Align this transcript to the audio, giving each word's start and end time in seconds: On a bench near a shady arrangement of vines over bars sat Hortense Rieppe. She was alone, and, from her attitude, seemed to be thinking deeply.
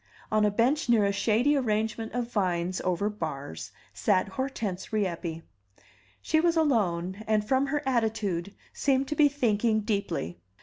On 0.31 0.43
a 0.43 0.49
bench 0.49 0.89
near 0.89 1.05
a 1.05 1.11
shady 1.11 1.55
arrangement 1.55 2.13
of 2.13 2.31
vines 2.31 2.81
over 2.83 3.07
bars 3.07 3.71
sat 3.93 4.29
Hortense 4.29 4.91
Rieppe. 4.91 5.43
She 6.23 6.39
was 6.39 6.57
alone, 6.57 7.21
and, 7.27 7.47
from 7.47 7.67
her 7.67 7.83
attitude, 7.85 8.55
seemed 8.73 9.07
to 9.09 9.15
be 9.15 9.29
thinking 9.29 9.81
deeply. 9.81 10.39